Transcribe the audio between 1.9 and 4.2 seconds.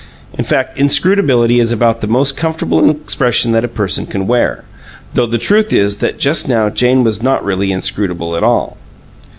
the most comfortable expression that a person